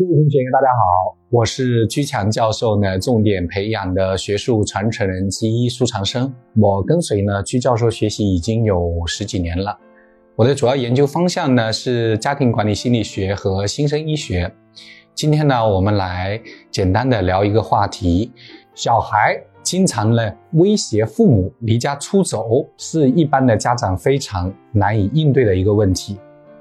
[0.00, 6.32] 各位同学，大家好，我是居强教授呢，重点培养的学术传承人之一苏长生。
[6.56, 9.78] 我跟随呢居教授学习已经有十几年了。
[10.36, 14.50] 我的主要研究方向呢是家庭管理心理学和新生医学。
[15.14, 16.40] 今天呢，我们来
[16.70, 18.32] 简单的聊一个话题：
[18.74, 26.18] 小孩经常呢威胁父母离家出走，是一般的家长非常难以应对的一个问题。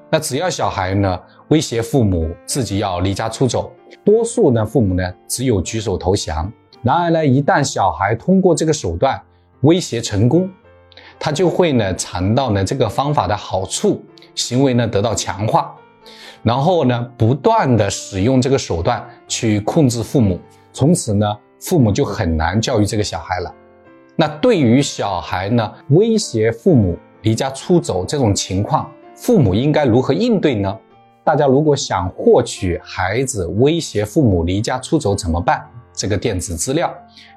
[0.09, 1.19] 那只要小孩呢
[1.49, 3.71] 威胁父母自己要离家出走，
[4.04, 6.51] 多数呢父母呢只有举手投降。
[6.81, 9.21] 然而呢，一旦小孩通过这个手段
[9.61, 10.50] 威胁成功，
[11.19, 14.01] 他就会呢尝到呢这个方法的好处，
[14.33, 15.75] 行为呢得到强化，
[16.41, 20.39] 然后呢不断的使用这个手段去控制父母，
[20.71, 23.53] 从此呢父母就很难教育这个小孩了。
[24.15, 28.89] 那对于小孩呢威胁父母离家出走这种情况，
[29.21, 30.79] 父母应该如何应对呢？
[31.25, 36.92] 大家如果想获取孩子威胁父母离家出走怎么办这个电子资料，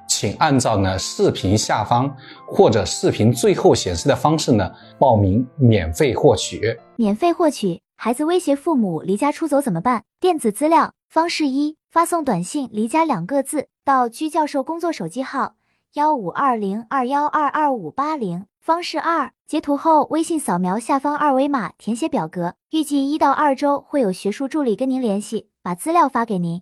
[0.07, 2.09] 请按照呢视频下方
[2.47, 6.79] 或者视频最后显示的方式呢报名免费获取。
[6.95, 10.03] 免费获取孩子威胁父母离家出走怎么办？
[10.21, 15.55] 电子资料方式一：发送短信“离家”两个字到居教授工作手机号
[15.95, 18.45] 幺五二零二幺二二五八零。
[18.63, 22.55] 方式二：截图后，微信扫描下方二维码，填写表格。
[22.69, 26.61] 预计一到二周会有学术助理跟您联系，把资料发给您。